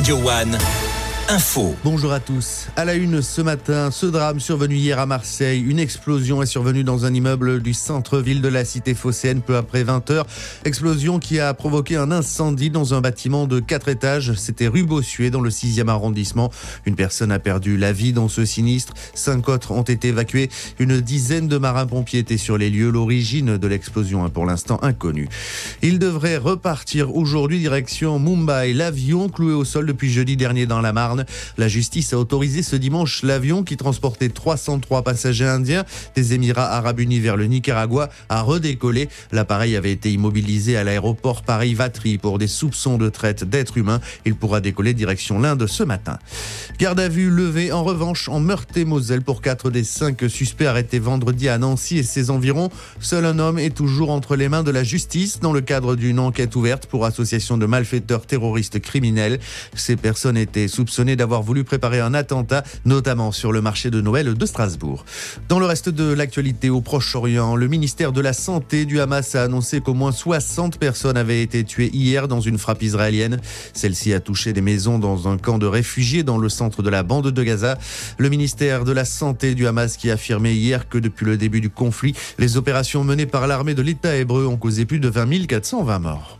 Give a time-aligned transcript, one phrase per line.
[0.00, 0.89] Radio One.
[1.84, 2.66] Bonjour à tous.
[2.74, 5.60] À la une ce matin, ce drame survenu hier à Marseille.
[5.60, 9.84] Une explosion est survenue dans un immeuble du centre-ville de la cité phocéenne peu après
[9.84, 10.26] 20 heures.
[10.64, 14.32] Explosion qui a provoqué un incendie dans un bâtiment de 4 étages.
[14.32, 16.50] C'était rue Bossuet dans le 6e arrondissement.
[16.84, 18.94] Une personne a perdu la vie dans ce sinistre.
[19.14, 20.50] Cinq autres ont été évacués.
[20.80, 22.90] Une dizaine de marins-pompiers étaient sur les lieux.
[22.90, 25.28] L'origine de l'explosion est pour l'instant inconnue.
[25.80, 28.72] Il devrait repartir aujourd'hui direction Mumbai.
[28.72, 31.19] L'avion cloué au sol depuis jeudi dernier dans la Marne
[31.58, 35.84] la justice a autorisé ce dimanche l'avion qui transportait 303 passagers indiens
[36.14, 39.08] des Émirats arabes unis vers le Nicaragua à redécoller.
[39.32, 44.00] L'appareil avait été immobilisé à l'aéroport Paris-Vatry pour des soupçons de traite d'êtres humains.
[44.24, 46.18] Il pourra décoller direction l'Inde ce matin.
[46.78, 51.48] Garde à vue levée en revanche en Meurthe-et-Moselle pour quatre des cinq suspects arrêtés vendredi
[51.48, 52.70] à Nancy et ses environs.
[53.00, 56.18] Seul un homme est toujours entre les mains de la justice dans le cadre d'une
[56.18, 59.40] enquête ouverte pour association de malfaiteurs terroristes criminels.
[59.74, 64.34] Ces personnes étaient soupçonnées d'avoir voulu préparer un attentat, notamment sur le marché de Noël
[64.34, 65.04] de Strasbourg.
[65.48, 69.44] Dans le reste de l'actualité au Proche-Orient, le ministère de la Santé du Hamas a
[69.44, 73.40] annoncé qu'au moins 60 personnes avaient été tuées hier dans une frappe israélienne.
[73.72, 77.02] Celle-ci a touché des maisons dans un camp de réfugiés dans le centre de la
[77.02, 77.78] bande de Gaza.
[78.18, 81.60] Le ministère de la Santé du Hamas qui a affirmé hier que depuis le début
[81.60, 85.46] du conflit, les opérations menées par l'armée de l'État hébreu ont causé plus de 20
[85.46, 86.38] 420 morts.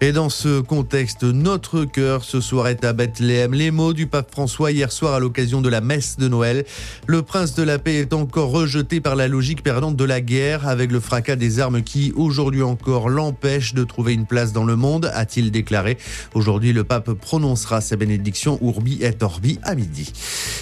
[0.00, 3.52] Et dans ce contexte, notre cœur ce soir est à Bethléem.
[3.52, 6.64] Les mots du pape François hier soir à l'occasion de la messe de Noël.
[7.08, 10.68] Le prince de la paix est encore rejeté par la logique perdante de la guerre
[10.68, 14.76] avec le fracas des armes qui, aujourd'hui encore, l'empêche de trouver une place dans le
[14.76, 15.98] monde, a-t-il déclaré.
[16.32, 20.12] Aujourd'hui, le pape prononcera sa bénédiction Urbi et Orbi à midi.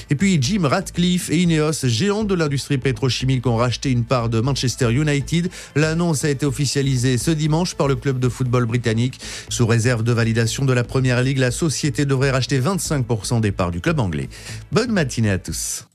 [0.08, 4.40] Et puis Jim Ratcliffe et Ineos, géants de l'industrie pétrochimique, ont racheté une part de
[4.40, 5.50] Manchester United.
[5.74, 9.20] L'annonce a été officialisée ce dimanche par le club de football britannique.
[9.48, 13.70] Sous réserve de validation de la Première Ligue, la société devrait racheter 25% des parts
[13.70, 14.28] du club anglais.
[14.72, 15.86] Bonne matinée à tous.